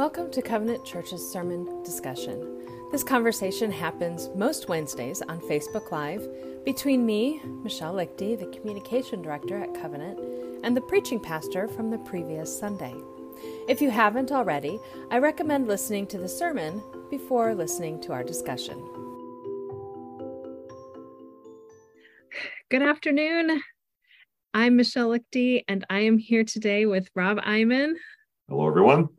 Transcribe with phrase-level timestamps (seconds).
[0.00, 2.64] Welcome to Covenant Church's sermon discussion.
[2.90, 6.26] This conversation happens most Wednesdays on Facebook Live
[6.64, 10.18] between me, Michelle Lichty, the communication director at Covenant,
[10.64, 12.94] and the preaching pastor from the previous Sunday.
[13.68, 18.78] If you haven't already, I recommend listening to the sermon before listening to our discussion.
[22.70, 23.60] Good afternoon.
[24.54, 27.98] I'm Michelle Lichty, and I am here today with Rob Iman.
[28.48, 29.10] Hello, everyone.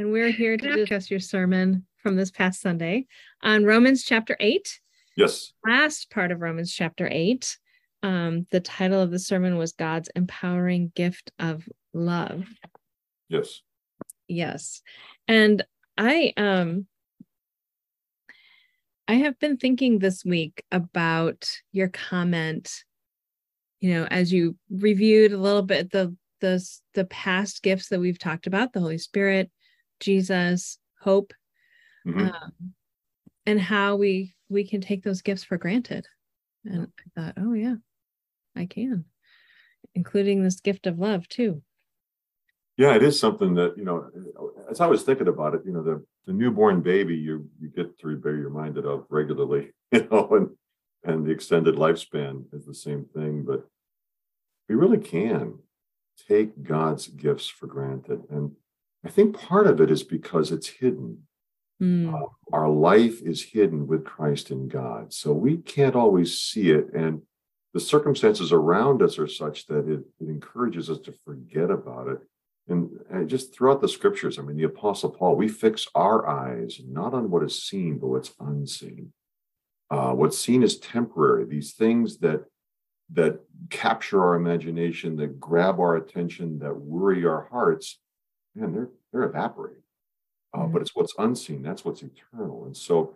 [0.00, 3.06] And we're here to discuss your sermon from this past Sunday
[3.42, 4.80] on Romans chapter 8.
[5.14, 5.52] Yes.
[5.68, 7.58] Last part of Romans chapter 8.
[8.02, 12.46] Um, the title of the sermon was God's empowering gift of love.
[13.28, 13.60] Yes.
[14.26, 14.80] Yes.
[15.28, 15.66] And
[15.98, 16.86] I um
[19.06, 22.84] I have been thinking this week about your comment,
[23.82, 28.18] you know, as you reviewed a little bit the the the past gifts that we've
[28.18, 29.50] talked about, the Holy Spirit,
[30.00, 31.32] Jesus, hope,
[32.06, 32.28] mm-hmm.
[32.28, 32.52] um,
[33.46, 36.06] and how we we can take those gifts for granted.
[36.64, 37.76] And I thought, oh yeah,
[38.56, 39.04] I can,
[39.94, 41.62] including this gift of love too.
[42.76, 44.08] Yeah, it is something that you know.
[44.70, 47.98] As I was thinking about it, you know, the the newborn baby you you get
[48.00, 50.48] to be reminded of regularly, you know, and
[51.04, 53.44] and the extended lifespan is the same thing.
[53.46, 53.66] But
[54.68, 55.58] we really can
[56.28, 58.52] take God's gifts for granted, and
[59.04, 61.26] I think part of it is because it's hidden.
[61.82, 62.12] Mm.
[62.12, 65.12] Uh, our life is hidden with Christ in God.
[65.12, 66.92] So we can't always see it.
[66.92, 67.22] And
[67.72, 72.18] the circumstances around us are such that it, it encourages us to forget about it.
[72.68, 76.80] And, and, just throughout the scriptures, I mean, the Apostle Paul, we fix our eyes
[76.86, 79.12] not on what is seen, but what's unseen.
[79.90, 81.46] Uh, what's seen is temporary.
[81.46, 82.44] These things that
[83.12, 87.98] that capture our imagination, that grab our attention, that worry our hearts,
[88.54, 89.82] man, they're they're evaporating.
[90.52, 90.72] Uh, mm-hmm.
[90.72, 92.64] But it's what's unseen that's what's eternal.
[92.66, 93.14] And so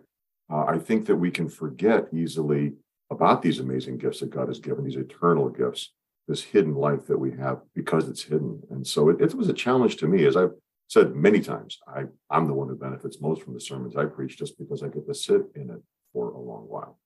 [0.51, 2.73] uh, I think that we can forget easily
[3.11, 5.91] about these amazing gifts that God has given, these eternal gifts,
[6.27, 8.61] this hidden life that we have because it's hidden.
[8.71, 10.53] And so it, it was a challenge to me, as I've
[10.87, 11.79] said many times.
[11.87, 14.87] I I'm the one who benefits most from the sermons I preach, just because I
[14.87, 15.81] get to sit in it
[16.13, 16.97] for a long while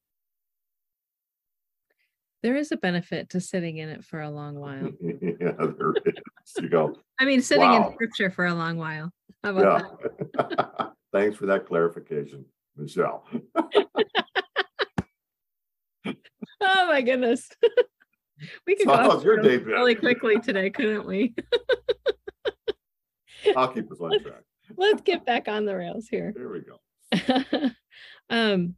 [2.42, 4.92] there is a benefit to sitting in it for a long while.
[5.02, 6.14] yeah, there is.
[6.60, 6.96] You go.
[7.20, 7.88] I mean, sitting wow.
[7.88, 9.12] in scripture for a long while.
[9.44, 10.08] How about yeah.
[10.38, 10.92] that?
[11.14, 12.46] Thanks for that clarification,
[12.78, 13.26] Michelle.
[16.06, 17.50] oh my goodness.
[18.66, 21.34] we could so go your day really quickly today, couldn't we?
[23.56, 24.44] I'll keep us on track.
[24.78, 26.34] Let's get back on the rails here.
[26.36, 27.70] There we go.
[28.30, 28.76] um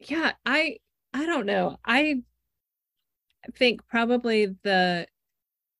[0.00, 0.78] yeah, I
[1.16, 1.78] I don't know.
[1.82, 2.16] I
[3.54, 5.06] think probably the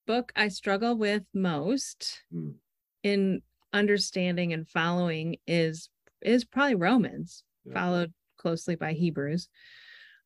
[0.07, 2.55] book I struggle with most mm.
[3.03, 5.89] in understanding and following is
[6.23, 7.73] is probably Romans, yeah.
[7.75, 9.47] followed closely by Hebrews.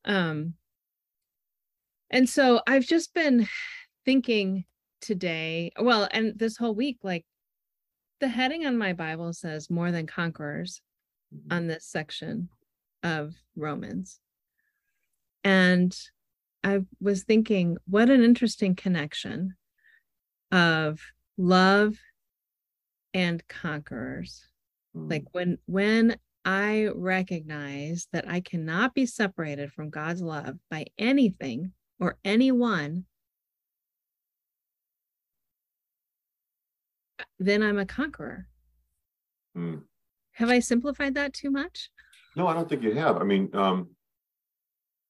[0.05, 0.53] Um
[2.09, 3.49] and so I've just been
[4.05, 4.63] thinking
[5.01, 7.25] today, well, and this whole week, like
[8.21, 10.79] the heading on my Bible says more than conquerors
[11.35, 11.53] mm-hmm.
[11.53, 12.47] on this section
[13.03, 14.21] of Romans.
[15.43, 15.95] And
[16.63, 19.55] I was thinking, what an interesting connection
[20.51, 20.99] of
[21.37, 21.97] love
[23.13, 24.45] and conquerors.
[24.95, 25.09] Mm.
[25.09, 31.73] Like when when I recognize that I cannot be separated from God's love by anything
[31.99, 33.05] or anyone,
[37.39, 38.47] then I'm a conqueror.
[39.57, 39.83] Mm.
[40.33, 41.89] Have I simplified that too much?
[42.35, 43.17] No, I don't think you have.
[43.17, 43.89] I mean, um,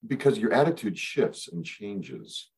[0.06, 2.50] because your attitude shifts and changes.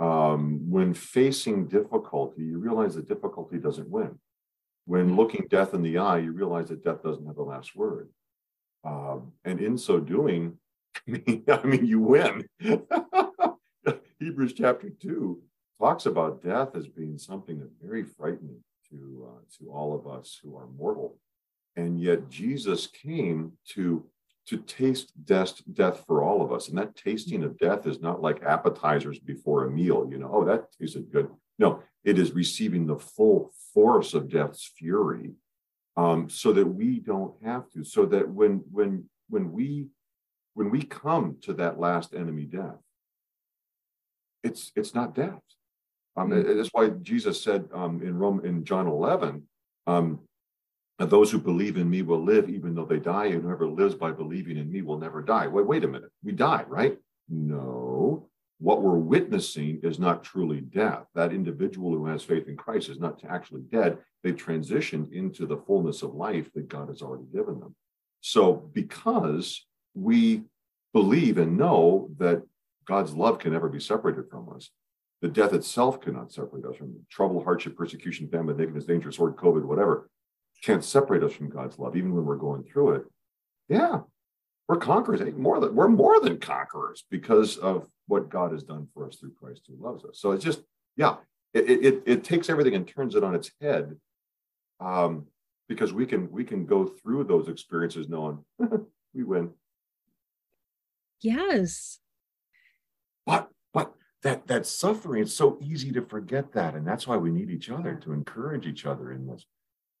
[0.00, 4.18] Um, when facing difficulty, you realize that difficulty doesn't win.
[4.84, 8.08] When looking death in the eye, you realize that death doesn't have the last word.
[8.84, 10.58] Um, and in so doing,
[11.08, 12.48] I mean, I mean you win.
[14.20, 15.40] Hebrews chapter 2
[15.80, 20.38] talks about death as being something that's very frightening to, uh, to all of us
[20.42, 21.18] who are mortal.
[21.76, 24.04] And yet Jesus came to
[24.48, 26.68] to taste death, death for all of us.
[26.68, 30.44] And that tasting of death is not like appetizers before a meal, you know, oh,
[30.44, 31.28] that tasted good.
[31.58, 35.32] No, it is receiving the full force of death's fury
[35.98, 39.88] um, so that we don't have to, so that when when when we
[40.54, 42.78] when we come to that last enemy death,
[44.42, 45.42] it's it's not death.
[46.16, 46.56] Um, mm-hmm.
[46.56, 49.42] That's why Jesus said um, in Rome in John 11,
[49.86, 50.20] um,
[50.98, 53.94] and those who believe in me will live even though they die, and whoever lives
[53.94, 55.46] by believing in me will never die.
[55.46, 56.10] Wait, wait a minute.
[56.24, 56.98] We die, right?
[57.28, 58.28] No.
[58.60, 61.04] what we're witnessing is not truly death.
[61.14, 63.98] That individual who has faith in Christ is not actually dead.
[64.22, 67.76] They've transitioned into the fullness of life that God has already given them.
[68.20, 70.42] So, because we
[70.92, 72.42] believe and know that
[72.84, 74.70] God's love can never be separated from us,
[75.22, 79.64] the death itself cannot separate us from trouble, hardship, persecution, famine, nakedness, danger, sword, COVID,
[79.64, 80.10] whatever,
[80.62, 83.02] can't separate us from God's love, even when we're going through it.
[83.68, 84.00] Yeah,
[84.68, 85.20] we're conquerors.
[85.36, 89.34] More than we're more than conquerors because of what God has done for us through
[89.40, 90.20] Christ who loves us.
[90.20, 90.62] So it's just,
[90.96, 91.16] yeah,
[91.54, 93.96] it it, it takes everything and turns it on its head.
[94.80, 95.26] Um,
[95.68, 98.38] because we can we can go through those experiences knowing
[99.14, 99.50] we win.
[101.20, 101.98] Yes.
[103.26, 106.74] But but that that suffering, it's so easy to forget that.
[106.74, 109.44] And that's why we need each other to encourage each other in this.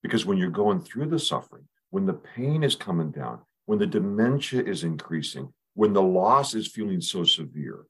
[0.02, 3.86] Because when you're going through the suffering, when the pain is coming down, when the
[3.86, 7.84] dementia is increasing, when the loss is feeling so severe,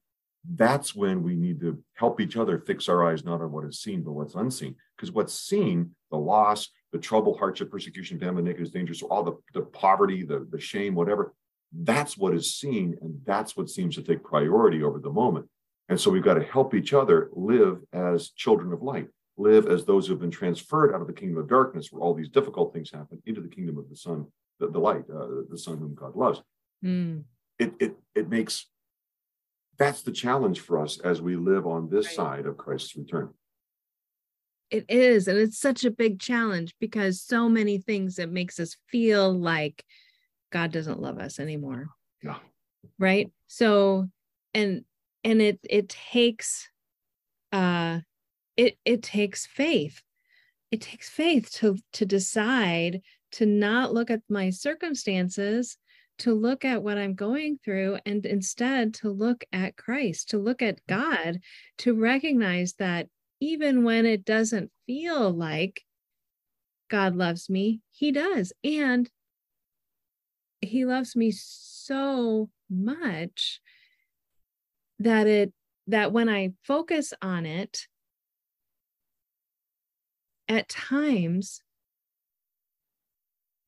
[0.54, 3.80] that's when we need to help each other fix our eyes not on what is
[3.80, 4.74] seen, but what's unseen.
[4.96, 9.34] Because what's seen, the loss, the trouble, hardship, persecution, famine, nakedness, danger, so all the,
[9.52, 11.34] the poverty, the, the shame, whatever,
[11.72, 12.96] that's what is seen.
[13.02, 15.46] And that's what seems to take priority over the moment.
[15.88, 19.08] And so we've got to help each other live as children of light,
[19.38, 22.14] live as those who have been transferred out of the kingdom of darkness, where all
[22.14, 24.26] these difficult things happen, into the kingdom of the Son,
[24.58, 26.42] the, the light, uh, the Son whom God loves.
[26.84, 27.24] Mm.
[27.58, 28.66] It, it, it makes
[29.78, 32.14] that's the challenge for us as we live on this right.
[32.16, 33.32] side of Christ's return.
[34.70, 35.28] It is.
[35.28, 39.84] And it's such a big challenge because so many things that makes us feel like
[40.50, 41.88] God doesn't love us anymore.
[42.22, 42.38] Yeah.
[42.98, 43.30] Right.
[43.46, 44.08] So,
[44.52, 44.84] and
[45.24, 46.68] and it it takes
[47.52, 48.00] uh
[48.58, 50.02] it it takes faith.
[50.70, 53.00] It takes faith to to decide
[53.32, 55.78] to not look at my circumstances
[56.18, 60.62] to look at what i'm going through and instead to look at christ to look
[60.62, 61.00] at mm-hmm.
[61.00, 61.40] god
[61.76, 63.06] to recognize that
[63.38, 65.82] even when it doesn't feel like
[66.88, 68.52] god loves me he does.
[68.62, 69.10] And
[70.60, 73.60] he loves me so much
[75.00, 75.52] that it
[75.88, 77.88] that when I focus on it,
[80.48, 81.62] at times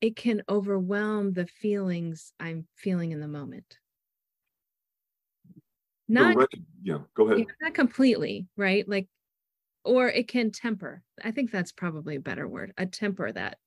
[0.00, 3.76] it can overwhelm the feelings I'm feeling in the moment.
[6.08, 6.48] Not
[6.82, 7.46] yeah, go ahead.
[7.60, 8.88] Not completely, right?
[8.88, 9.06] Like,
[9.84, 11.02] or it can temper.
[11.22, 12.72] I think that's probably a better word.
[12.78, 13.58] A temper that.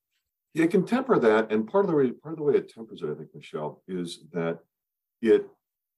[0.54, 2.70] Yeah, it can temper that, and part of the way part of the way it
[2.74, 4.60] tempers it, I think, Michelle, is that
[5.22, 5.48] it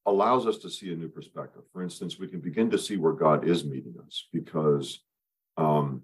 [0.05, 1.63] allows us to see a new perspective.
[1.73, 4.99] For instance, we can begin to see where God is meeting us because
[5.57, 6.03] um,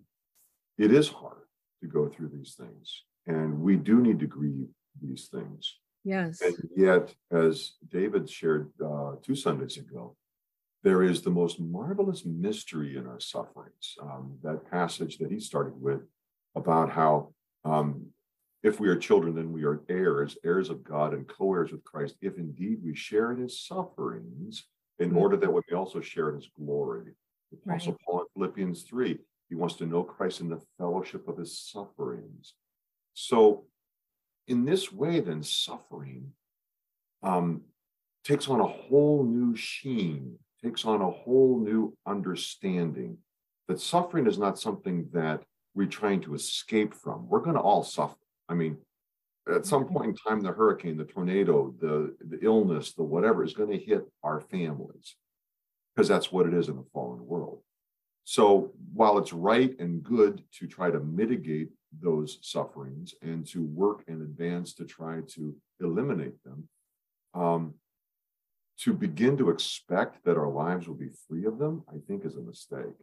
[0.78, 1.44] it is hard
[1.82, 4.70] to go through these things, and we do need to grieve
[5.02, 5.78] these things.
[6.04, 6.42] Yes.
[6.42, 10.16] And yet, as David shared uh, two Sundays ago,
[10.84, 13.96] there is the most marvelous mystery in our sufferings.
[14.02, 16.02] Um, that passage that he started with
[16.56, 17.34] about how
[17.64, 18.08] um,
[18.64, 21.84] if we are children, then we are heirs, heirs of God and co heirs with
[21.84, 24.66] Christ, if indeed we share in his sufferings,
[25.00, 25.18] in mm-hmm.
[25.18, 27.14] order that we may also share in his glory.
[27.52, 28.02] The Apostle right.
[28.06, 29.20] Paul in Philippians 3,
[29.52, 32.54] he wants to know Christ in the fellowship of his sufferings.
[33.14, 33.66] So,
[34.48, 36.32] in this way, then, suffering
[37.22, 37.64] um,
[38.24, 43.18] takes on a whole new sheen, takes on a whole new understanding
[43.68, 45.44] that suffering is not something that
[45.76, 47.28] we're trying to escape from.
[47.28, 48.16] We're going to all suffer.
[48.48, 48.78] I mean,
[49.54, 49.94] at some mm-hmm.
[49.94, 53.86] point in time, the hurricane, the tornado, the, the illness, the whatever is going to
[53.86, 55.18] hit our families
[55.94, 57.61] because that's what it is in the fallen world.
[58.24, 64.04] So while it's right and good to try to mitigate those sufferings and to work
[64.08, 66.70] in advance to try to eliminate them,
[67.34, 67.74] um,
[68.80, 72.36] to begin to expect that our lives will be free of them, I think is
[72.36, 72.96] a mistake.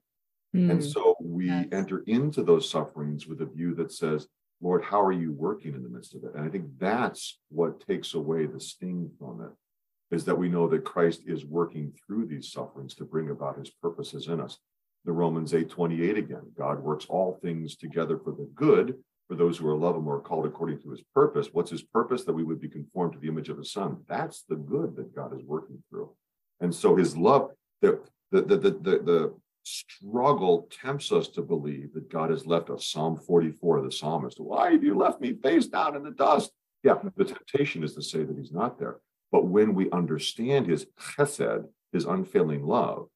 [0.56, 1.66] Mm, and so we yes.
[1.72, 4.26] enter into those sufferings with a view that says,
[4.60, 6.34] Lord, how are you working in the midst of it?
[6.34, 10.66] And I think that's what takes away the sting from it, is that we know
[10.68, 14.58] that Christ is working through these sufferings to bring about his purposes in us.
[15.04, 18.96] The Romans 8 28 again, God works all things together for the good
[19.28, 21.48] for those who are loved and are called according to his purpose.
[21.52, 22.24] What's his purpose?
[22.24, 23.98] That we would be conformed to the image of his son.
[24.08, 26.12] That's the good that God is working through.
[26.60, 27.50] And so his love,
[27.80, 28.00] the
[28.30, 32.86] the the the, the, the struggle tempts us to believe that God has left us.
[32.86, 36.50] Psalm 44, the psalmist, why have you left me face down in the dust?
[36.82, 39.00] Yeah, the temptation is to say that he's not there.
[39.30, 43.08] But when we understand his chesed, his unfailing love,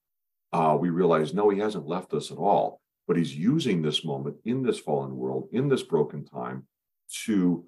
[0.52, 2.80] uh, we realize, no, he hasn't left us at all.
[3.08, 6.66] But he's using this moment in this fallen world, in this broken time,
[7.24, 7.64] to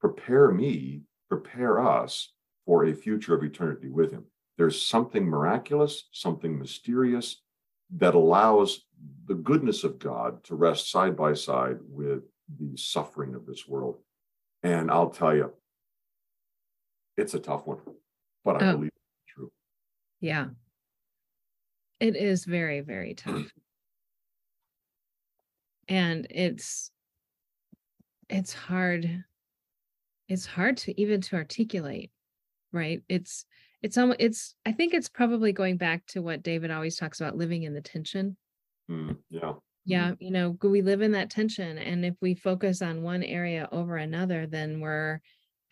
[0.00, 2.32] prepare me, prepare us
[2.64, 4.24] for a future of eternity with him.
[4.56, 7.42] there's something miraculous, something mysterious
[7.96, 8.86] that allows
[9.26, 12.24] the goodness of God to rest side by side with
[12.58, 13.98] the suffering of this world.
[14.62, 15.52] And I'll tell you,
[17.16, 17.78] it's a tough one,
[18.44, 18.72] but I oh.
[18.72, 19.50] believe it's true.
[20.20, 20.46] Yeah.
[22.00, 23.52] It is very, very tough.
[25.88, 26.90] and it's
[28.28, 29.24] it's hard
[30.28, 32.10] it's hard to even to articulate
[32.72, 33.02] right?
[33.08, 33.46] It's
[33.80, 37.36] it's almost it's i think it's probably going back to what david always talks about
[37.36, 38.36] living in the tension.
[38.90, 39.52] Mm, yeah.
[39.84, 43.68] Yeah you know we live in that tension and if we focus on one area
[43.72, 45.20] over another then we're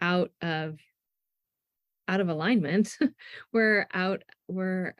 [0.00, 0.78] out of
[2.09, 2.97] out of alignment.
[3.52, 4.95] We're out we're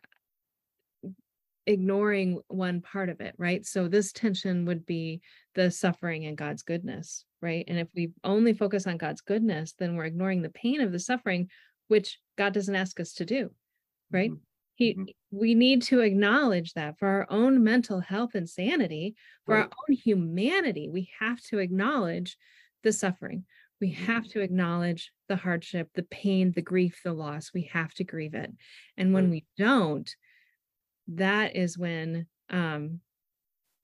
[1.67, 5.21] ignoring one part of it right so this tension would be
[5.55, 9.97] the suffering and god's goodness right and if we only focus on god's goodness then
[9.97, 11.49] we're ignoring the pain of the suffering
[11.89, 13.51] which God doesn't ask us to do,
[14.11, 14.31] right?
[14.31, 14.41] Mm-hmm.
[14.75, 15.05] He mm-hmm.
[15.31, 19.65] we need to acknowledge that for our own mental health and sanity, for right.
[19.65, 22.37] our own humanity, we have to acknowledge
[22.83, 23.45] the suffering.
[23.81, 24.39] We have mm-hmm.
[24.39, 27.53] to acknowledge the hardship, the pain, the grief, the loss.
[27.55, 28.51] We have to grieve it.
[28.97, 30.15] And when we don't,
[31.09, 33.01] that is when um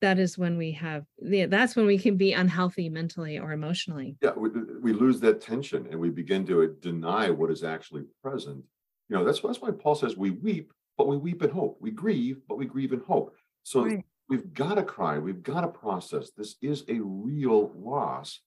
[0.00, 4.16] that is when we have yeah, that's when we can be unhealthy mentally or emotionally.
[4.20, 4.50] Yeah we,
[4.80, 8.64] we lose that tension and we begin to deny what is actually present.
[9.08, 11.78] You know that's, that's why paul says we weep but we weep in hope.
[11.80, 13.34] We grieve but we grieve in hope.
[13.62, 14.04] So right.
[14.28, 16.30] we've got to cry we've got to process.
[16.36, 18.40] This is a real loss.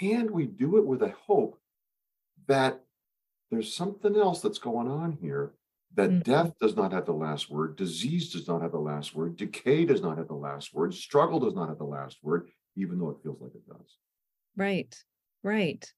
[0.00, 1.58] And we do it with a hope
[2.46, 2.80] that
[3.50, 5.52] there's something else that's going on here
[5.94, 6.20] that mm-hmm.
[6.20, 9.84] death does not have the last word, disease does not have the last word, decay
[9.84, 13.10] does not have the last word, struggle does not have the last word, even though
[13.10, 13.98] it feels like it does.
[14.56, 14.96] Right,
[15.42, 15.92] right.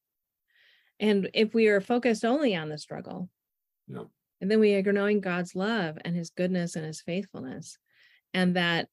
[0.99, 3.29] And if we are focused only on the struggle,
[3.87, 4.03] yeah.
[4.41, 7.77] and then we are knowing God's love and his goodness and his faithfulness,
[8.33, 8.87] and that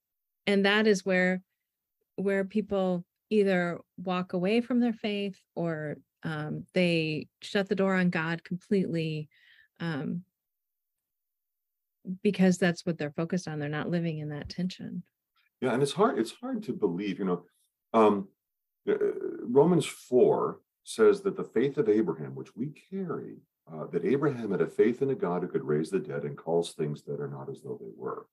[0.46, 1.42] and that is where
[2.16, 8.11] where people either walk away from their faith or um, they shut the door on
[8.11, 9.28] God completely
[9.80, 10.25] um,
[12.23, 13.58] because that's what they're focused on.
[13.58, 15.02] They're not living in that tension.
[15.61, 16.18] Yeah, and it's hard.
[16.18, 17.18] It's hard to believe.
[17.18, 17.42] You know,
[17.92, 18.28] um,
[18.88, 18.94] uh,
[19.42, 23.37] Romans four says that the faith of Abraham, which we carry,
[23.73, 26.37] uh, that Abraham had a faith in a God who could raise the dead and
[26.37, 28.26] calls things that are not as though they were.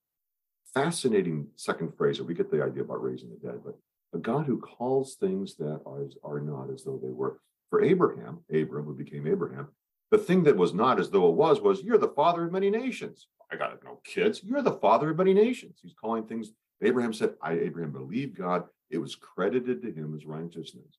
[0.73, 2.19] Fascinating second phrase.
[2.19, 3.77] or We get the idea about raising the dead, but
[4.13, 7.39] a God who calls things that are, are not as though they were.
[7.69, 9.69] For Abraham, Abram, who became Abraham,
[10.11, 12.69] the thing that was not as though it was was you're the father of many
[12.69, 13.27] nations.
[13.51, 14.43] I got no kids.
[14.43, 15.79] You're the father of many nations.
[15.81, 16.51] He's calling things.
[16.81, 18.65] Abraham said, I, Abraham believed God.
[18.89, 20.97] It was credited to him as righteousness.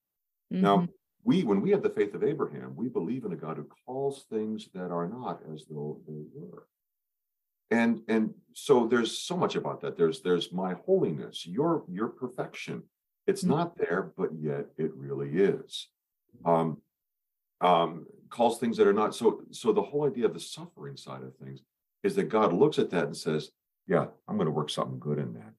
[0.52, 0.62] Mm-hmm.
[0.62, 0.88] Now,
[1.24, 4.24] we, when we have the faith of Abraham, we believe in a God who calls
[4.30, 6.66] things that are not as though they were.
[7.70, 9.96] And, and so there's so much about that.
[9.96, 12.82] There's, there's my holiness, your, your perfection.
[13.26, 13.52] It's mm-hmm.
[13.52, 15.88] not there, but yet it really is.
[16.44, 16.78] Um,
[17.60, 19.42] um, calls things that are not so.
[19.50, 21.60] So the whole idea of the suffering side of things
[22.02, 23.50] is that God looks at that and says,
[23.86, 25.52] Yeah, I'm going to work something good in that.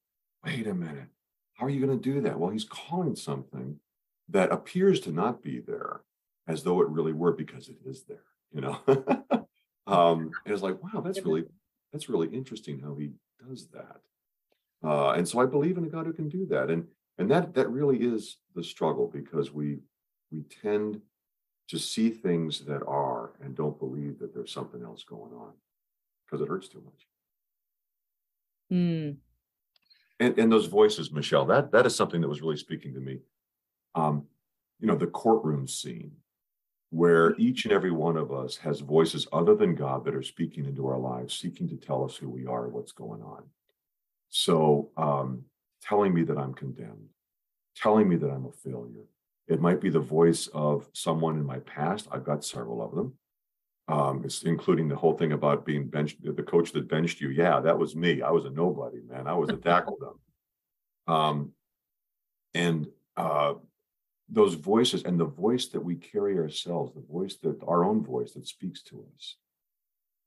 [0.44, 1.08] Wait a minute.
[1.54, 2.38] How are you going to do that?
[2.38, 3.80] Well, he's calling something
[4.30, 6.02] that appears to not be there
[6.48, 8.80] as though it really were because it is there, you know?
[9.88, 11.44] um, and it's like, wow, that's really,
[11.92, 13.12] that's really interesting how he
[13.48, 14.02] does that.
[14.84, 16.70] Uh, and so I believe in a God who can do that.
[16.70, 16.88] And,
[17.18, 19.80] and that, that really is the struggle because we,
[20.32, 21.00] we tend
[21.70, 25.52] to see things that are and don't believe that there's something else going on
[26.26, 27.08] because it hurts too much.
[28.72, 29.18] Mm.
[30.20, 33.20] And, and those voices, Michelle, that that is something that was really speaking to me.
[33.96, 34.26] Um,
[34.80, 36.12] you know, the courtroom scene
[36.90, 40.66] where each and every one of us has voices other than God that are speaking
[40.66, 43.44] into our lives, seeking to tell us who we are, what's going on.
[44.30, 45.44] So, um,
[45.82, 47.10] telling me that I'm condemned,
[47.76, 49.08] telling me that I'm a failure.
[49.48, 52.08] It might be the voice of someone in my past.
[52.12, 53.14] I've got several of them
[53.88, 57.30] um, it's including the whole thing about being benched, the coach that benched you.
[57.30, 58.22] Yeah, that was me.
[58.22, 59.28] I was a nobody, man.
[59.28, 60.20] I was a tackle dump.
[61.06, 61.52] Um,
[62.54, 63.56] and uh,
[64.30, 68.32] those voices and the voice that we carry ourselves, the voice that our own voice
[68.34, 69.36] that speaks to us.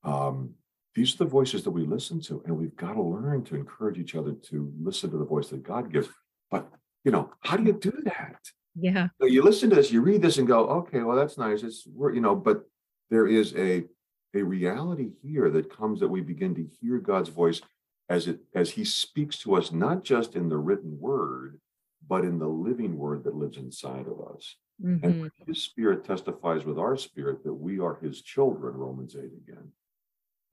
[0.03, 0.53] Um,
[0.93, 3.97] these are the voices that we listen to, and we've got to learn to encourage
[3.97, 6.09] each other to listen to the voice that God gives.
[6.51, 6.71] But
[7.03, 8.39] you know, how do you do that?
[8.79, 9.07] Yeah.
[9.19, 11.63] So you listen to this, you read this, and go, okay, well, that's nice.
[11.63, 12.63] It's you know, but
[13.09, 13.85] there is a
[14.33, 17.61] a reality here that comes that we begin to hear God's voice
[18.09, 21.59] as it as he speaks to us not just in the written word
[22.07, 25.03] but in the living word that lives inside of us mm-hmm.
[25.05, 29.71] and his spirit testifies with our spirit that we are his children romans 8 again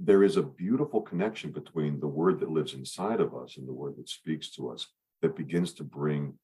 [0.00, 3.72] there is a beautiful connection between the word that lives inside of us and the
[3.72, 4.88] word that speaks to us
[5.22, 6.34] that begins to bring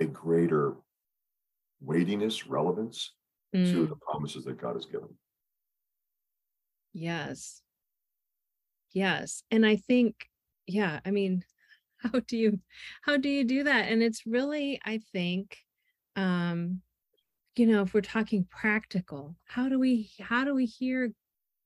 [0.00, 0.74] a greater
[1.84, 3.12] weightiness, relevance
[3.54, 3.70] mm.
[3.70, 5.08] to the promises that God has given.
[6.92, 7.62] Yes.
[8.92, 9.42] Yes.
[9.50, 10.28] And I think,
[10.66, 11.44] yeah, I mean,
[11.96, 12.58] how do you
[13.02, 13.88] how do you do that?
[13.88, 15.56] And it's really, I think,
[16.16, 16.80] um,
[17.56, 21.12] you know, if we're talking practical, how do we how do we hear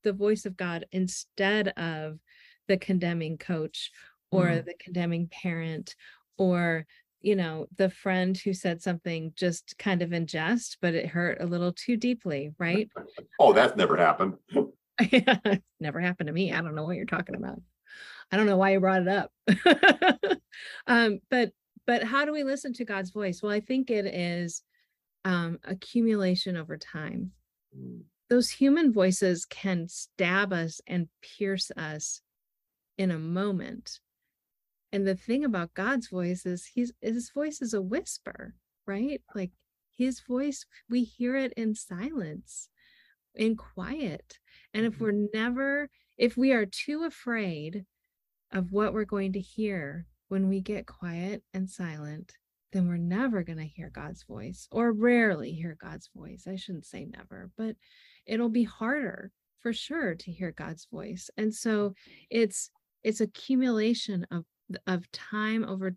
[0.03, 2.19] the voice of God instead of
[2.67, 3.91] the condemning coach
[4.31, 4.65] or mm.
[4.65, 5.95] the condemning parent
[6.37, 6.85] or
[7.27, 11.41] you know the friend who said something just kind of in jest but it hurt
[11.41, 12.89] a little too deeply right?
[13.37, 14.35] Oh that's never happened.
[15.79, 16.51] Never happened to me.
[16.51, 17.61] I don't know what you're talking about.
[18.31, 19.31] I don't know why you brought it up.
[20.87, 21.51] Um but
[21.85, 23.43] but how do we listen to god's voice?
[23.43, 24.63] Well i think it is
[25.25, 27.31] um accumulation over time.
[27.77, 28.03] Mm.
[28.29, 32.21] Those human voices can stab us and pierce us
[32.97, 33.99] in a moment.
[34.91, 39.21] And the thing about God's voice is he's his voice is a whisper, right?
[39.35, 39.51] Like
[39.97, 42.69] his voice, we hear it in silence,
[43.35, 44.39] in quiet.
[44.73, 45.03] And if mm-hmm.
[45.03, 47.85] we're never, if we are too afraid
[48.51, 52.33] of what we're going to hear when we get quiet and silent,
[52.73, 56.45] then we're never going to hear God's voice or rarely hear God's voice.
[56.47, 57.75] I shouldn't say never, but
[58.25, 61.29] it'll be harder for sure to hear God's voice.
[61.37, 61.93] And so
[62.29, 62.69] it's
[63.03, 64.43] it's accumulation of
[64.85, 65.95] of time over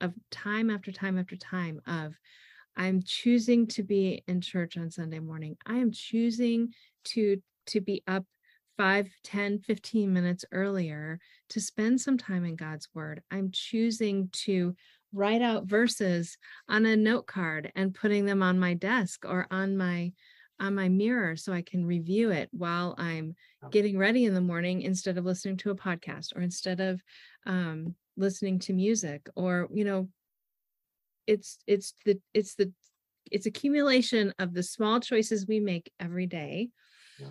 [0.00, 2.14] of time after time after time of
[2.76, 5.56] I'm choosing to be in church on Sunday morning.
[5.66, 6.72] I am choosing
[7.04, 8.24] to to be up
[8.76, 11.18] 5 10 15 minutes earlier
[11.50, 13.22] to spend some time in God's word.
[13.30, 14.74] I'm choosing to
[15.12, 16.36] write out verses
[16.68, 20.12] on a note card and putting them on my desk or on my
[20.60, 23.34] on my mirror so I can review it while I'm
[23.70, 27.02] getting ready in the morning instead of listening to a podcast or instead of
[27.44, 30.08] um, listening to music or you know
[31.26, 32.72] it's it's the it's the
[33.30, 36.68] it's accumulation of the small choices we make every day
[37.18, 37.28] yeah.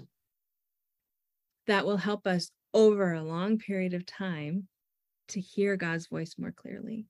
[1.68, 4.68] that will help us over a long period of time
[5.28, 7.06] to hear God's voice more clearly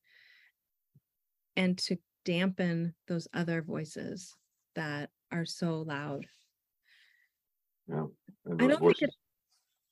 [1.55, 4.35] and to dampen those other voices
[4.75, 6.25] that are so loud.
[7.87, 8.05] Yeah.
[8.59, 9.09] I don't think it,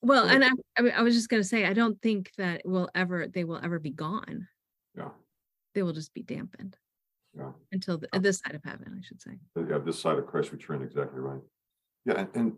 [0.01, 2.61] well, and I, I, mean, I was just going to say, I don't think that
[2.65, 4.47] will ever, they will ever be gone.
[4.95, 5.09] Yeah.
[5.73, 6.77] They will just be dampened.
[7.37, 7.51] Yeah.
[7.71, 9.31] Until the, this side of heaven, I should say.
[9.55, 11.41] Yeah, this side of Christ's return, exactly right.
[12.05, 12.53] Yeah, and, and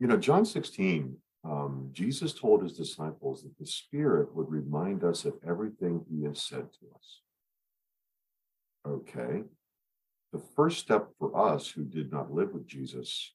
[0.00, 5.24] you know, John 16, um, Jesus told his disciples that the Spirit would remind us
[5.24, 7.20] of everything he has said to us.
[8.86, 9.42] Okay
[10.34, 13.32] the first step for us who did not live with Jesus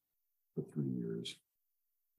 [0.53, 1.37] for three years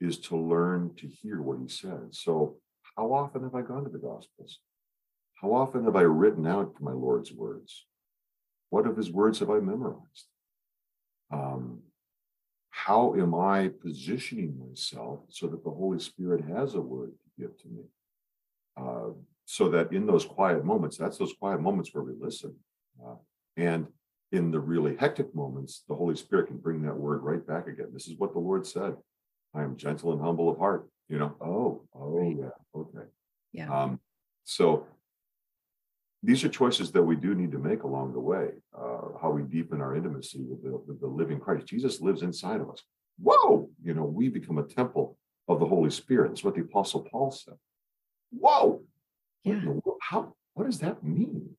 [0.00, 2.08] is to learn to hear what he said.
[2.10, 2.56] So,
[2.96, 4.58] how often have I gone to the Gospels?
[5.40, 7.86] How often have I written out my Lord's words?
[8.70, 10.26] What of his words have I memorized?
[11.32, 11.80] Um,
[12.70, 17.56] how am I positioning myself so that the Holy Spirit has a word to give
[17.58, 17.82] to me?
[18.76, 19.10] Uh,
[19.44, 22.54] so that in those quiet moments, that's those quiet moments where we listen.
[23.04, 23.16] Uh,
[23.56, 23.86] and
[24.32, 27.88] in the really hectic moments, the Holy Spirit can bring that word right back again.
[27.92, 28.94] This is what the Lord said.
[29.54, 30.88] I am gentle and humble of heart.
[31.08, 32.36] You know, oh, oh right.
[32.38, 33.08] yeah, okay.
[33.52, 33.72] Yeah.
[33.72, 34.00] Um,
[34.44, 34.86] so
[36.22, 38.50] these are choices that we do need to make along the way.
[38.76, 41.66] Uh, how we deepen our intimacy with the, with the living Christ.
[41.66, 42.82] Jesus lives inside of us.
[43.18, 45.16] Whoa, you know, we become a temple
[45.48, 46.28] of the Holy Spirit.
[46.28, 47.54] That's what the Apostle Paul said.
[48.30, 48.82] Whoa,
[49.44, 49.60] yeah.
[50.00, 50.34] how?
[50.54, 51.50] What does that mean?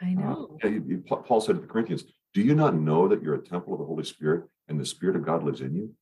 [0.00, 0.58] I uh, know.
[0.62, 3.80] Uh, Paul said to the Corinthians, Do you not know that you're a temple of
[3.80, 5.94] the Holy Spirit and the Spirit of God lives in you?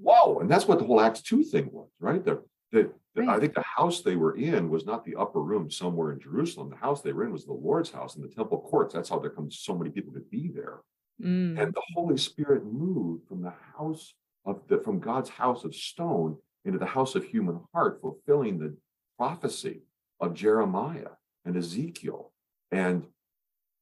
[0.00, 0.40] Whoa.
[0.40, 2.24] And that's what the whole Acts 2 thing was, right?
[2.24, 3.36] The, the, the, right.
[3.36, 6.70] I think the house they were in was not the upper room somewhere in Jerusalem.
[6.70, 8.94] The house they were in was the Lord's house in the temple courts.
[8.94, 10.80] That's how there comes so many people to be there.
[11.22, 11.60] Mm.
[11.60, 16.36] And the Holy Spirit moved from the house of the from God's house of stone
[16.64, 18.76] into the house of human heart, fulfilling the
[19.18, 19.82] prophecy
[20.20, 21.10] of Jeremiah
[21.44, 22.32] and Ezekiel.
[22.70, 23.06] And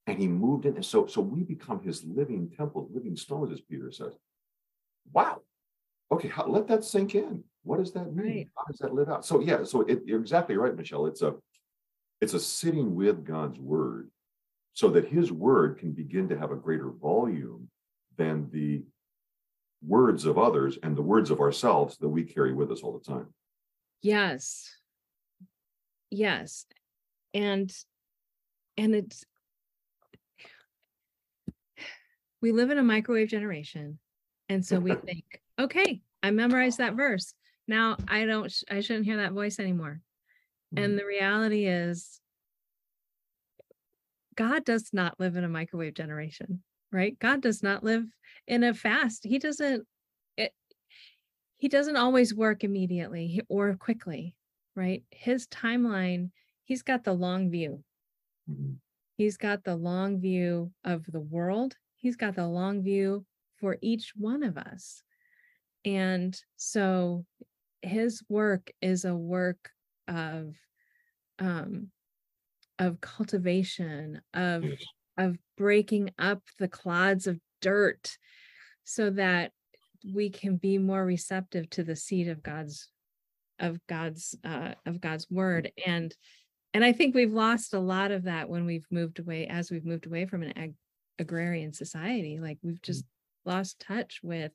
[0.06, 0.74] and he moved in.
[0.74, 4.14] And So, so we become his living temple, living stones, as Peter says.
[5.12, 5.42] Wow.
[6.12, 7.44] Okay, how, let that sink in.
[7.62, 8.26] What does that mean?
[8.26, 8.48] Right.
[8.56, 9.24] How does that live out?
[9.24, 11.06] So yeah, so it, you're exactly right, Michelle.
[11.06, 11.34] It's a
[12.20, 14.10] it's a sitting with God's word
[14.72, 17.68] so that his word can begin to have a greater volume
[18.16, 18.82] than the
[19.86, 23.04] words of others and the words of ourselves that we carry with us all the
[23.04, 23.28] time.
[24.02, 24.74] Yes.
[26.10, 26.66] Yes
[27.34, 27.72] and
[28.76, 29.24] and it's
[32.40, 33.98] we live in a microwave generation
[34.48, 37.34] and so we think okay i memorized that verse
[37.70, 40.00] now I don't, sh- I shouldn't hear that voice anymore.
[40.76, 42.20] And the reality is,
[44.34, 47.16] God does not live in a microwave generation, right?
[47.20, 48.04] God does not live
[48.48, 49.24] in a fast.
[49.24, 49.86] He doesn't,
[50.36, 50.52] it,
[51.58, 54.34] he doesn't always work immediately or quickly,
[54.74, 55.04] right?
[55.10, 56.30] His timeline,
[56.64, 57.84] he's got the long view.
[58.50, 58.78] Mhm.
[59.16, 61.76] He's got the long view of the world.
[61.94, 63.26] He's got the long view
[63.60, 65.04] for each one of us.
[65.84, 67.24] And so
[67.82, 69.70] his work is a work
[70.06, 70.54] of
[71.38, 71.88] um
[72.78, 74.64] of cultivation of
[75.16, 78.16] of breaking up the clods of dirt
[78.84, 79.52] so that
[80.14, 82.88] we can be more receptive to the seed of God's
[83.58, 85.70] of God's uh of God's word.
[85.86, 86.14] And
[86.72, 89.84] and I think we've lost a lot of that when we've moved away as we've
[89.84, 90.74] moved away from an ag-
[91.18, 93.04] agrarian society like we've just
[93.44, 94.52] lost touch with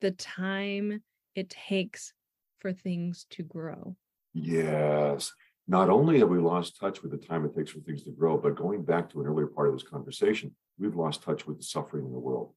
[0.00, 1.02] the time
[1.34, 2.12] it takes
[2.58, 3.96] for things to grow
[4.38, 5.32] Yes.
[5.66, 8.36] Not only have we lost touch with the time it takes for things to grow,
[8.36, 11.64] but going back to an earlier part of this conversation, we've lost touch with the
[11.64, 12.52] suffering in the world.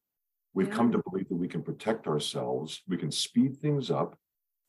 [0.52, 4.18] We've come to believe that we can protect ourselves, we can speed things up,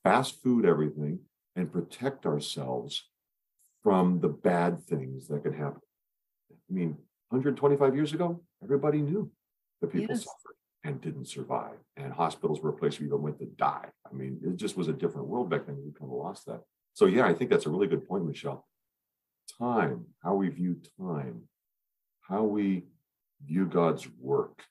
[0.04, 1.20] fast food everything,
[1.54, 3.08] and protect ourselves
[3.82, 5.80] from the bad things that can happen.
[6.50, 6.96] I mean,
[7.28, 9.30] 125 years ago, everybody knew
[9.80, 10.24] that people Yes.
[10.24, 13.86] suffered and didn't survive, and hospitals were a place where you went to die.
[14.10, 15.76] I mean, it just was a different world back then.
[15.76, 16.62] We kind of lost that.
[16.94, 18.66] So yeah, I think that's a really good point, Michelle.
[19.58, 21.42] Time, how we view time,
[22.28, 22.84] how we
[23.44, 24.62] view God's work.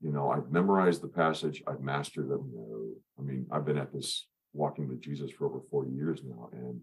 [0.00, 2.50] You know, I've memorized the passage, I've mastered them.
[2.54, 6.48] No, I mean, I've been at this walking with Jesus for over 40 years now,
[6.52, 6.80] and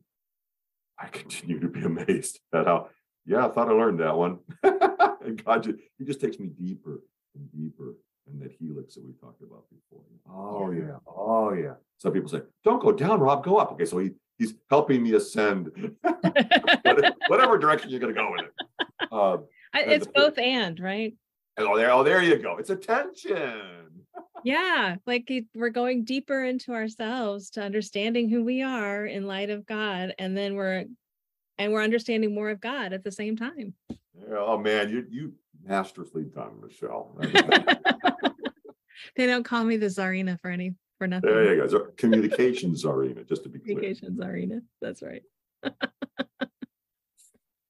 [0.98, 2.90] I continue to be amazed at how,
[3.26, 4.40] yeah, I thought I learned that one.
[4.64, 7.02] and God, ju- he just takes me deeper
[7.36, 7.96] and deeper
[8.32, 10.04] in that helix that we talked about before.
[10.30, 10.98] Oh Yeah.
[11.08, 11.74] oh yeah.
[11.98, 13.44] Some people say, "Don't go down, Rob.
[13.44, 15.70] Go up." Okay, so he he's helping me ascend,
[16.02, 18.52] What- whatever direction you're going to go with it.
[19.12, 19.38] Uh,
[19.74, 21.16] I- And it's the- both and right
[21.58, 22.58] and oh, there, oh, there you go.
[22.58, 24.06] It's attention.
[24.44, 29.50] yeah like it- we're going deeper into ourselves to understanding who we are in light
[29.50, 30.86] of god and then we're
[31.58, 35.34] and we're understanding more of god at the same time Yeah, oh man, you you
[35.66, 37.16] masterfully done, Michelle.
[39.16, 41.88] they don't call me the czarina for any for nothing there you go.
[41.98, 43.76] Communications arena, just to be clear.
[43.76, 45.24] communication czarina that's right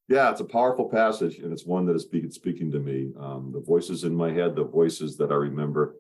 [0.10, 3.12] Yeah, it's a powerful passage, and it's one that is speaking speaking to me.
[3.20, 5.98] Um, the voices in my head, the voices that I remember,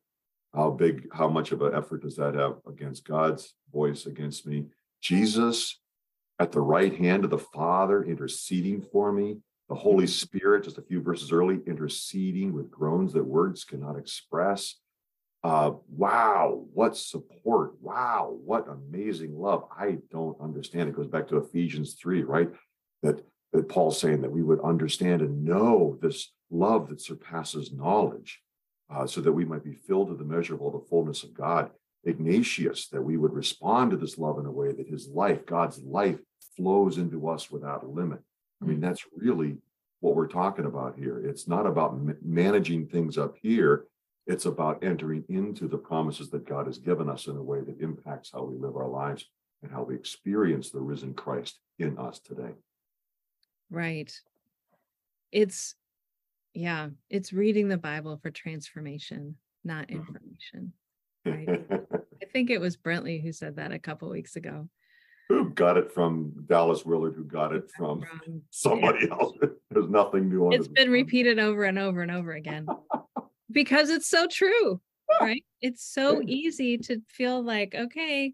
[0.55, 4.65] how big, how much of an effort does that have against God's voice against me?
[4.99, 5.79] Jesus
[6.39, 9.37] at the right hand of the Father, interceding for me.
[9.69, 14.75] The Holy Spirit, just a few verses early, interceding with groans that words cannot express.
[15.43, 17.73] Uh, wow, what support!
[17.79, 19.65] Wow, what amazing love!
[19.71, 20.89] I don't understand.
[20.89, 22.49] It goes back to Ephesians 3, right?
[23.03, 28.41] That that Paul's saying that we would understand and know this love that surpasses knowledge,
[28.89, 31.33] uh, so that we might be filled to the measure of all the fullness of
[31.33, 31.69] God.
[32.03, 35.79] Ignatius, that we would respond to this love in a way that his life, God's
[35.83, 36.17] life,
[36.57, 38.19] flows into us without limit.
[38.61, 39.57] I mean, that's really
[40.01, 41.19] what we're talking about here.
[41.25, 43.85] It's not about ma- managing things up here.
[44.27, 47.81] It's about entering into the promises that God has given us in a way that
[47.81, 49.25] impacts how we live our lives
[49.63, 52.51] and how we experience the risen Christ in us today.
[53.71, 54.11] right
[55.31, 55.75] it's
[56.55, 59.91] yeah it's reading the bible for transformation not Mhm.
[59.91, 60.73] information
[61.25, 61.47] Right.
[62.21, 64.67] i think it was brentley who said that a couple weeks ago
[65.29, 67.15] who got it from Dallas Willard?
[67.15, 68.03] Who got it from
[68.49, 69.37] somebody else?
[69.69, 72.67] There's nothing new on it's been repeated over and over and over again
[73.51, 74.81] because it's so true
[75.21, 76.25] right it's so Yeah.
[76.27, 78.33] easy to feel like okay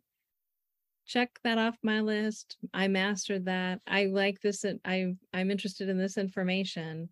[1.06, 5.88] check that off my list i mastered that i like this and i i'm interested
[5.90, 7.10] in this information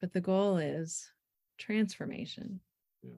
[0.00, 1.10] but the goal is
[1.58, 2.60] transformation
[3.02, 3.10] Yeah.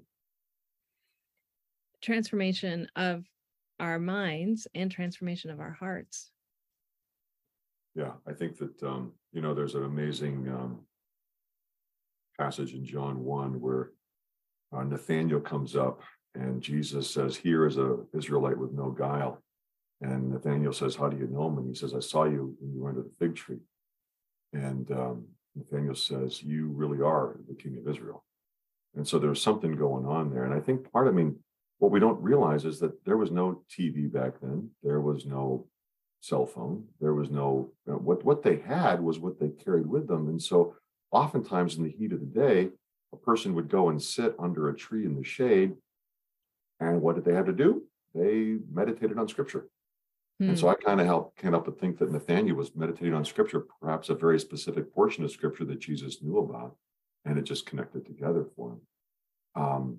[2.02, 3.24] transformation of
[3.80, 6.30] our minds and transformation of our hearts
[7.94, 10.80] Yeah, I think that, um, you know, there's an amazing, um,
[12.38, 13.92] passage in John one where
[14.72, 16.00] uh, Nathaniel comes up
[16.34, 19.40] and Jesus says, here is a Israelite with no guile.
[20.00, 21.58] And Nathaniel says, how do you know him?
[21.58, 23.60] And he says, I saw you when you were under the fig tree.
[24.52, 28.24] And, um, Nathaniel says, you really are the king of Israel.
[28.96, 30.44] And so there's something going on there.
[30.44, 31.36] And I think part, I mean,
[31.78, 34.70] what we don't realize is that there was no TV back then.
[34.82, 35.66] There was no
[36.20, 36.84] cell phone.
[37.00, 40.28] There was no uh, what what they had was what they carried with them.
[40.28, 40.76] And so
[41.10, 42.70] oftentimes in the heat of the day,
[43.12, 45.74] a person would go and sit under a tree in the shade.
[46.80, 47.84] And what did they have to do?
[48.14, 49.66] they meditated on scripture.
[50.40, 50.50] Hmm.
[50.50, 53.24] And so I kind of help came up to think that Nathaniel was meditating on
[53.24, 56.76] scripture, perhaps a very specific portion of scripture that Jesus knew about,
[57.24, 58.80] and it just connected together for him.
[59.56, 59.98] Um,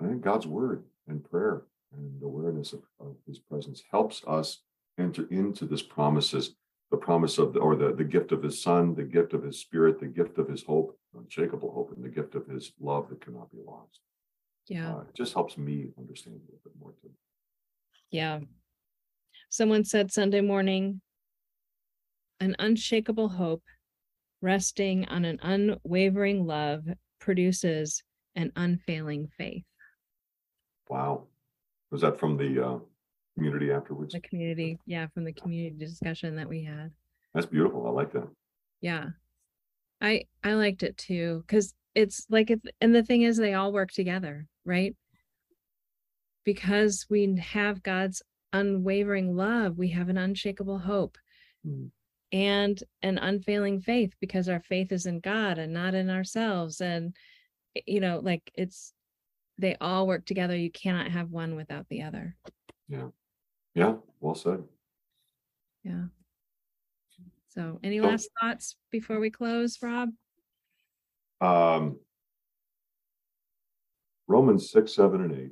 [0.00, 1.62] I think God's word and prayer
[1.96, 4.62] and awareness of, of his presence helps us
[4.98, 6.54] enter into this promises,
[6.90, 9.58] the promise of the, or the, the gift of his son, the gift of his
[9.58, 13.20] spirit, the gift of his hope, unshakable hope, and the gift of his love that
[13.20, 14.00] cannot be lost.
[14.68, 14.94] Yeah.
[14.94, 17.10] Uh, it just helps me understand a little bit more too.
[18.10, 18.40] Yeah.
[19.48, 21.00] Someone said Sunday morning,
[22.38, 23.64] an unshakable hope
[24.42, 26.84] resting on an unwavering love
[27.20, 28.02] produces
[28.34, 29.64] an unfailing faith.
[30.90, 31.22] Wow.
[31.92, 32.78] Was that from the uh,
[33.36, 34.12] community afterwards?
[34.12, 36.90] The community, yeah, from the community discussion that we had.
[37.32, 37.86] That's beautiful.
[37.86, 38.28] I like that.
[38.80, 39.06] Yeah.
[40.00, 43.72] I I liked it too cuz it's like it, and the thing is they all
[43.72, 44.96] work together, right?
[46.44, 48.22] Because we have God's
[48.52, 51.18] unwavering love, we have an unshakable hope.
[51.66, 51.90] Mm.
[52.32, 56.80] And an unfailing faith because our faith is in God and not in ourselves.
[56.80, 57.16] And,
[57.86, 58.94] you know, like it's
[59.60, 60.56] they all work together.
[60.56, 62.36] You cannot have one without the other.
[62.88, 63.08] Yeah.
[63.74, 63.94] Yeah.
[64.20, 64.64] Well said.
[65.84, 66.04] Yeah.
[67.48, 70.10] So any last thoughts before we close, Rob?
[71.40, 71.98] Um,
[74.28, 75.50] Romans 6, 7, and 8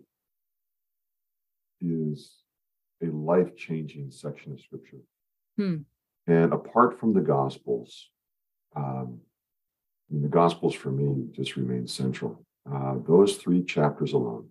[1.80, 2.36] is
[3.02, 4.98] a life changing section of scripture.
[5.56, 5.78] Hmm.
[6.28, 8.10] And apart from the Gospels,
[8.76, 9.18] um,
[10.10, 14.48] the Gospels for me just remain central uh, those three chapters alone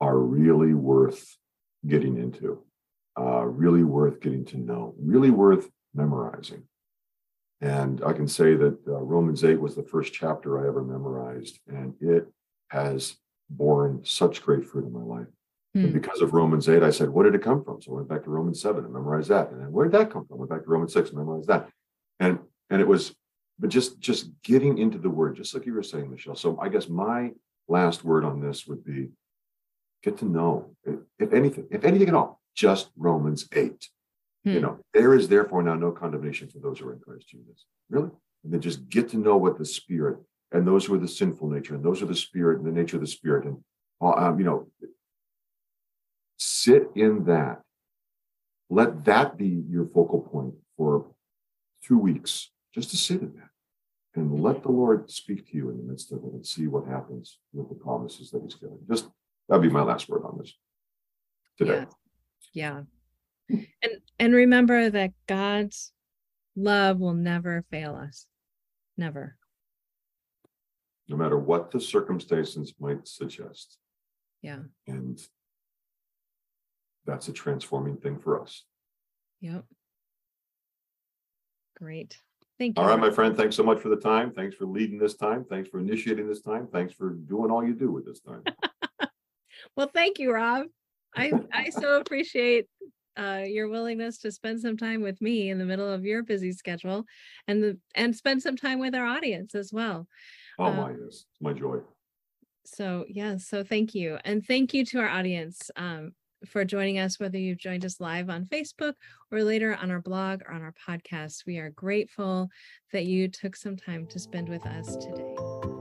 [0.00, 1.36] are really worth
[1.86, 2.62] getting into,
[3.18, 6.64] uh, really worth getting to know, really worth memorizing.
[7.60, 11.58] And I can say that uh, Romans 8 was the first chapter I ever memorized,
[11.66, 12.26] and it
[12.68, 13.16] has
[13.48, 15.28] borne such great fruit in my life.
[15.74, 15.84] Mm.
[15.84, 15.98] And hmm.
[15.98, 17.80] because of Romans 8, I said, What did it come from?
[17.80, 19.50] So I went back to Romans 7 and memorized that.
[19.50, 20.36] And then where did that come from?
[20.36, 21.68] I went back to Romans 6 and memorized that.
[22.20, 22.38] And
[22.70, 23.14] and it was
[23.58, 26.36] but just just getting into the word, just like you were saying, Michelle.
[26.36, 27.32] So I guess my
[27.68, 29.08] last word on this would be
[30.02, 30.70] get to know,
[31.18, 33.88] if anything, if anything at all, just Romans 8.
[34.44, 34.50] Hmm.
[34.52, 37.64] You know, there is therefore now no condemnation for those who are in Christ Jesus.
[37.90, 38.10] Really?
[38.44, 40.18] And then just get to know what the spirit
[40.52, 42.96] and those who are the sinful nature and those are the spirit and the nature
[42.96, 43.46] of the spirit.
[43.46, 43.58] And,
[44.00, 44.68] uh, um, you know,
[46.36, 47.62] sit in that.
[48.68, 51.06] Let that be your focal point for
[51.84, 53.48] two weeks just to sit in that
[54.14, 56.86] and let the Lord speak to you in the midst of it and see what
[56.86, 58.78] happens with the promises that He's given.
[58.88, 59.08] Just
[59.48, 60.52] that'd be my last word on this
[61.56, 61.86] today.
[62.52, 62.82] Yeah.
[63.48, 63.60] yeah.
[63.82, 65.92] And and remember that God's
[66.54, 68.26] love will never fail us.
[68.98, 69.36] Never.
[71.08, 73.78] No matter what the circumstances might suggest.
[74.42, 74.60] Yeah.
[74.86, 75.18] And
[77.06, 78.64] that's a transforming thing for us.
[79.40, 79.64] Yep.
[81.78, 82.18] Great.
[82.58, 82.82] Thank you.
[82.82, 84.32] All right, my friend, thanks so much for the time.
[84.32, 85.44] Thanks for leading this time.
[85.44, 86.68] Thanks for initiating this time.
[86.72, 88.42] Thanks for doing all you do with this time.
[89.76, 90.66] well, thank you, Rob.
[91.14, 92.66] I I so appreciate
[93.16, 96.52] uh, your willingness to spend some time with me in the middle of your busy
[96.52, 97.04] schedule,
[97.46, 100.06] and the and spend some time with our audience as well.
[100.58, 101.78] Oh uh, my, yes, it's my joy.
[102.64, 105.70] So yeah, so thank you, and thank you to our audience.
[105.76, 106.12] Um,
[106.48, 108.94] for joining us, whether you've joined us live on Facebook
[109.30, 111.46] or later on our blog or on our podcast.
[111.46, 112.48] We are grateful
[112.92, 115.75] that you took some time to spend with us today.